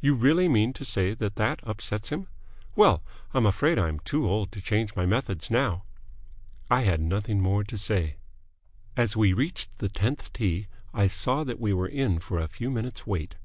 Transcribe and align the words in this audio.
"You 0.00 0.16
really 0.16 0.48
mean 0.48 0.72
to 0.72 0.84
say 0.84 1.14
that 1.14 1.36
that 1.36 1.60
upsets 1.62 2.08
him? 2.08 2.26
Well, 2.74 3.04
I'm 3.32 3.46
afraid 3.46 3.78
I 3.78 3.86
am 3.86 4.00
too 4.00 4.28
old 4.28 4.50
to 4.50 4.60
change 4.60 4.96
my 4.96 5.06
methods 5.06 5.52
now." 5.52 5.84
I 6.68 6.80
had 6.80 7.00
nothing 7.00 7.40
more 7.40 7.62
to 7.62 7.78
say. 7.78 8.16
As 8.96 9.16
we 9.16 9.32
reached 9.32 9.78
the 9.78 9.88
tenth 9.88 10.32
tee, 10.32 10.66
I 10.92 11.06
saw 11.06 11.44
that 11.44 11.60
we 11.60 11.72
were 11.72 11.86
in 11.86 12.18
for 12.18 12.40
a 12.40 12.48
few 12.48 12.72
minutes' 12.72 13.06
wait. 13.06 13.36